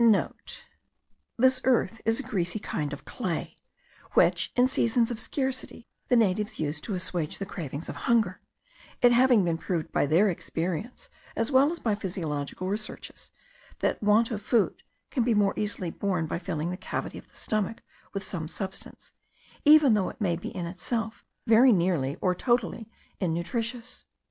[0.01, 3.55] *(* This earth is a greasy kind of clay,
[4.13, 8.41] which, in seasons of scarcity, the natives use to assuage the cravings of hunger;
[9.03, 13.29] it having been proved by their experience as well as by physiological researches,
[13.77, 17.35] that want of food can be more easily borne by filling the cavity of the
[17.35, 19.11] stomach with some substance,
[19.65, 22.89] even although it may be in itself very nearly or totally
[23.19, 24.07] innutritious.